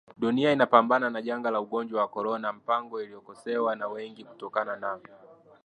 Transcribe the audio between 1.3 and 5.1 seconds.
la ugonjwa wa Corona Mpango alikosolewa na wengi kutokana na